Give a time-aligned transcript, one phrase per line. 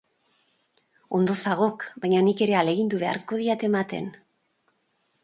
[1.17, 4.09] Ondo zagok, baina nik ere ahalegindu beharko diat ematen!